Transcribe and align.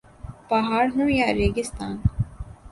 پہاڑ 0.49 0.85
ہوں 0.95 1.09
یا 1.19 1.27
ریگستان 1.39 1.93